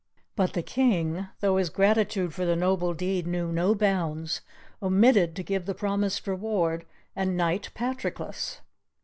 [0.35, 4.41] But the King, though his gratitude for the noble deed knew no bounds,
[4.81, 8.61] omitted to give the promised reward and knight Patroclus.